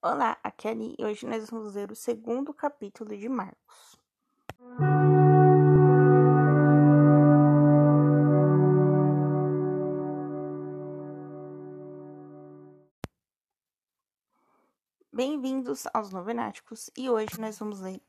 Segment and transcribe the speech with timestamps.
[0.00, 3.98] Olá, aqui é Ali e hoje nós vamos ler o segundo capítulo de Marcos.
[15.12, 18.00] Bem-vindos aos Novenáticos e hoje nós vamos ler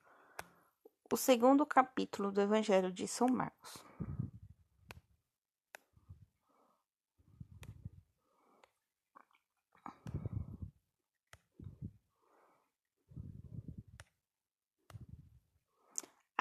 [1.12, 3.89] o segundo capítulo do Evangelho de São Marcos.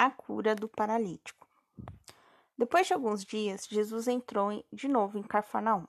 [0.01, 1.49] A cura do paralítico.
[2.57, 5.89] Depois de alguns dias, Jesus entrou de novo em Cafarnaum.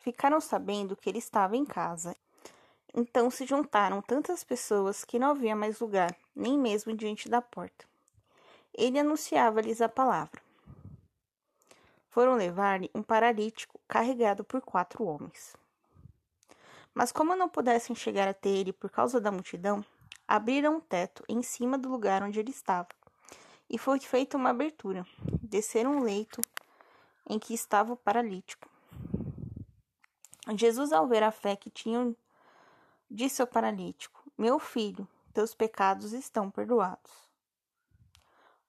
[0.00, 2.16] Ficaram sabendo que ele estava em casa.
[2.92, 7.86] Então se juntaram tantas pessoas que não havia mais lugar, nem mesmo diante da porta.
[8.74, 10.42] Ele anunciava-lhes a palavra.
[12.08, 15.56] Foram levar-lhe um paralítico carregado por quatro homens.
[16.92, 19.84] Mas como não pudessem chegar até ele por causa da multidão,
[20.28, 22.88] abriram um teto em cima do lugar onde ele estava,
[23.68, 25.06] e foi feita uma abertura.
[25.42, 26.42] Desceram um leito
[27.26, 28.68] em que estava o paralítico.
[30.54, 32.14] Jesus, ao ver a fé que tinham,
[33.10, 37.28] disse ao paralítico: Meu filho, teus pecados estão perdoados.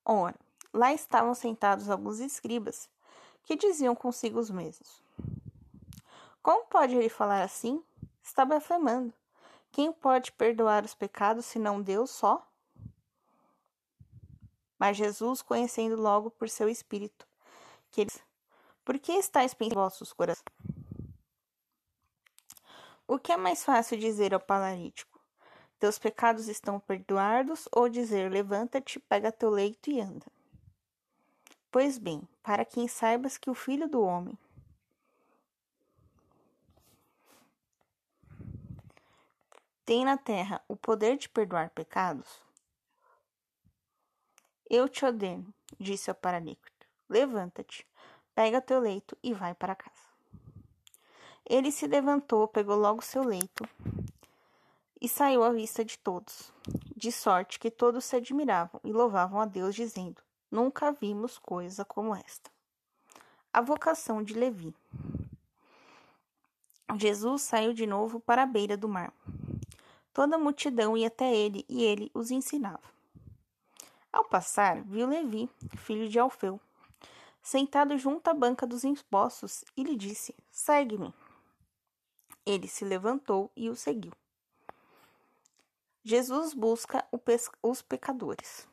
[0.03, 0.35] Ora,
[0.73, 2.89] lá estavam sentados alguns escribas
[3.43, 5.01] que diziam consigo os mesmos:
[6.41, 7.83] Como pode ele falar assim?
[8.21, 9.13] Está blasfemando.
[9.71, 12.45] Quem pode perdoar os pecados senão Deus só?
[14.77, 17.27] Mas Jesus, conhecendo logo por seu espírito,
[17.91, 18.23] que eles,
[18.83, 20.45] por que estáis pensando em vossos corações?
[23.07, 25.19] O que é mais fácil dizer ao paralítico?
[25.79, 30.25] Teus pecados estão perdoados, ou dizer, levanta-te, pega teu leito e anda?
[31.71, 34.37] Pois bem, para quem saibas que o Filho do Homem
[39.89, 42.43] tem na terra o poder de perdoar pecados?
[44.69, 47.87] Eu te ordeno, disse ao paralítico: levanta-te,
[48.35, 50.05] pega teu leito e vai para casa.
[51.43, 53.67] Ele se levantou, pegou logo seu leito
[55.01, 56.53] e saiu à vista de todos,
[56.95, 60.21] de sorte que todos se admiravam e louvavam a Deus, dizendo:
[60.51, 62.51] Nunca vimos coisa como esta.
[63.51, 64.71] A vocação de Levi.
[66.95, 69.11] Jesus saiu de novo para a beira do mar.
[70.19, 72.83] Toda a multidão ia até ele e ele os ensinava.
[74.11, 76.59] Ao passar, viu Levi, filho de Alfeu,
[77.41, 81.13] sentado junto à banca dos impostos e lhe disse: Segue-me.
[82.45, 84.11] Ele se levantou e o seguiu.
[86.03, 87.07] Jesus busca
[87.63, 88.67] os pecadores.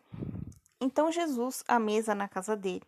[0.80, 2.82] Então Jesus, à mesa na casa dele,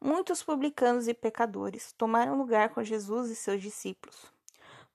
[0.00, 4.32] muitos publicanos e pecadores tomaram lugar com Jesus e seus discípulos,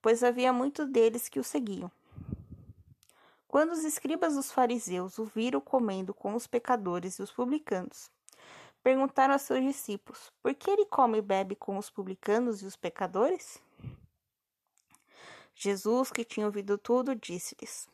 [0.02, 1.88] pois havia muitos deles que o seguiam.
[3.52, 8.10] Quando os escribas dos fariseus o viram comendo com os pecadores e os publicanos,
[8.82, 12.76] perguntaram a seus discípulos: Por que ele come e bebe com os publicanos e os
[12.76, 13.62] pecadores?
[15.54, 17.90] Jesus, que tinha ouvido tudo, disse-lhes: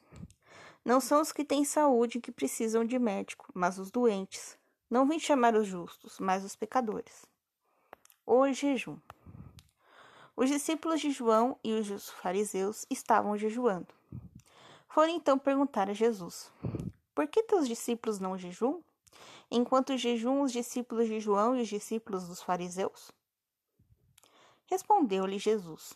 [0.84, 4.56] Não são os que têm saúde que precisam de médico, mas os doentes.
[4.88, 7.26] Não vim chamar os justos, mas os pecadores.
[8.24, 8.96] O jejum.
[10.36, 13.97] Os discípulos de João e os fariseus estavam jejuando.
[14.98, 16.50] Foram então perguntar a Jesus:
[17.14, 18.82] Por que teus discípulos não jejuam?
[19.48, 23.12] Enquanto jejuam os discípulos de João e os discípulos dos fariseus?
[24.66, 25.94] Respondeu-lhe Jesus: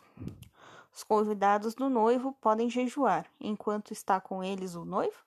[0.94, 5.18] Os convidados do noivo podem jejuar, enquanto está com eles o noivo?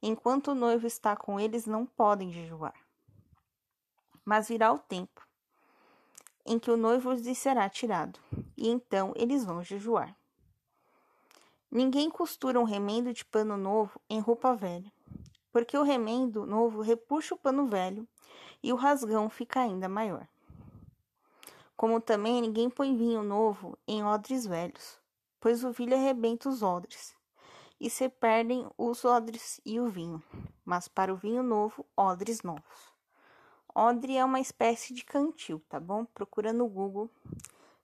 [0.00, 2.76] Enquanto o noivo está com eles, não podem jejuar.
[4.24, 5.26] Mas virá o tempo
[6.46, 8.20] em que o noivo lhes será tirado,
[8.56, 10.19] e então eles vão jejuar.
[11.70, 14.92] Ninguém costura um remendo de pano novo em roupa velha,
[15.52, 18.08] porque o remendo novo repuxa o pano velho
[18.60, 20.26] e o rasgão fica ainda maior.
[21.76, 24.98] Como também ninguém põe vinho novo em odres velhos,
[25.38, 27.14] pois o vinho arrebenta os odres,
[27.80, 30.20] e se perdem os odres e o vinho,
[30.64, 32.92] mas para o vinho novo, odres novos.
[33.72, 36.04] Odre é uma espécie de cantil, tá bom?
[36.04, 37.08] Procura no Google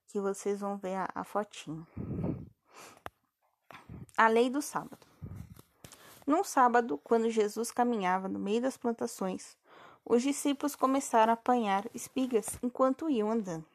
[0.08, 1.86] que vocês vão ver a, a fotinha.
[4.16, 5.06] A lei do sábado.
[6.26, 9.56] Num sábado, quando Jesus caminhava no meio das plantações,
[10.04, 13.66] os discípulos começaram a apanhar espigas enquanto iam andando.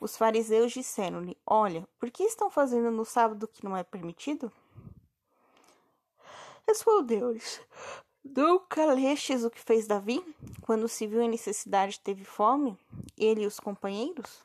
[0.00, 4.50] Os fariseus disseram-lhe: Olha, por que estão fazendo no sábado que não é permitido?
[6.66, 7.60] Respondeu-lhes:
[8.24, 10.20] Nunca lestes o que fez Davi,
[10.62, 12.76] quando se viu em necessidade teve fome,
[13.16, 14.42] ele e os companheiros?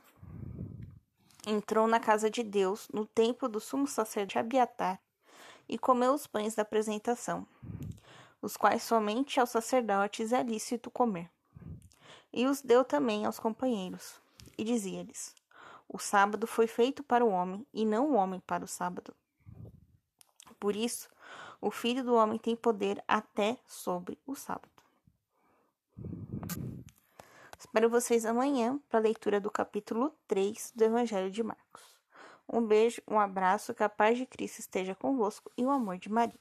[1.49, 4.99] Entrou na casa de Deus no tempo do sumo sacerdote Abiatar
[5.67, 7.45] e comeu os pães da apresentação,
[8.41, 11.29] os quais somente aos sacerdotes é lícito comer.
[12.31, 14.19] E os deu também aos companheiros,
[14.57, 15.33] e dizia-lhes:
[15.87, 19.13] O sábado foi feito para o homem, e não o homem para o sábado.
[20.59, 21.09] Por isso,
[21.59, 24.78] o filho do homem tem poder até sobre o sábado.
[27.59, 31.83] Espero vocês amanhã para a leitura do capítulo 3 do Evangelho de Marcos.
[32.47, 36.09] Um beijo, um abraço, que a paz de Cristo esteja convosco e o amor de
[36.09, 36.39] Maria.